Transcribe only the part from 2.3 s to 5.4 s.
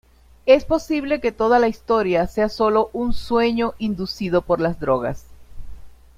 solo un sueño inducido por las drogas.